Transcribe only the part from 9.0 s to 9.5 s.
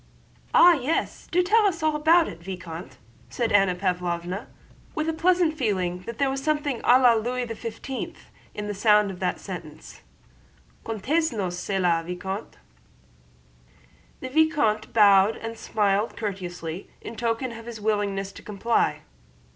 of that